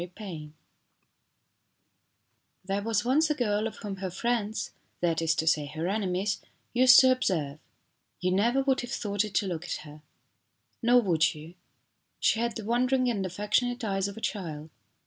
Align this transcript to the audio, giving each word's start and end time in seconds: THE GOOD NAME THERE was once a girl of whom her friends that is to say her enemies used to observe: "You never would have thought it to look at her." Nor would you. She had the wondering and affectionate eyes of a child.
THE 0.01 0.07
GOOD 0.07 0.19
NAME 0.19 0.55
THERE 2.65 2.81
was 2.81 3.05
once 3.05 3.29
a 3.29 3.35
girl 3.35 3.67
of 3.67 3.75
whom 3.75 3.97
her 3.97 4.09
friends 4.09 4.71
that 4.99 5.21
is 5.21 5.35
to 5.35 5.45
say 5.45 5.67
her 5.67 5.87
enemies 5.87 6.41
used 6.73 6.99
to 7.01 7.11
observe: 7.11 7.59
"You 8.19 8.31
never 8.31 8.63
would 8.63 8.81
have 8.81 8.89
thought 8.93 9.23
it 9.23 9.35
to 9.35 9.45
look 9.47 9.65
at 9.65 9.81
her." 9.85 10.01
Nor 10.81 11.03
would 11.03 11.35
you. 11.35 11.53
She 12.19 12.39
had 12.39 12.55
the 12.55 12.65
wondering 12.65 13.11
and 13.11 13.23
affectionate 13.27 13.83
eyes 13.83 14.07
of 14.07 14.17
a 14.17 14.21
child. 14.21 14.71